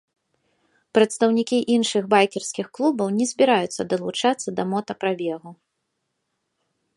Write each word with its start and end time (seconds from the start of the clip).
Прадстаўнікі 0.97 1.57
іншых 1.75 2.03
байкерскіх 2.13 2.71
клубаў 2.77 3.07
не 3.19 3.25
збіраюцца 3.33 3.81
далучацца 3.93 4.49
да 4.61 4.67
мотапрабегу. 4.71 5.51